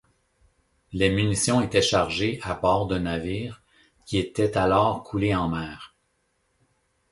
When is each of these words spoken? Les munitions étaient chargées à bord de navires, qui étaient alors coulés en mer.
Les 0.93 1.11
munitions 1.11 1.61
étaient 1.61 1.83
chargées 1.83 2.39
à 2.41 2.55
bord 2.55 2.87
de 2.87 2.97
navires, 2.97 3.61
qui 4.07 4.17
étaient 4.17 4.57
alors 4.57 5.03
coulés 5.03 5.35
en 5.35 5.47
mer. 5.47 5.95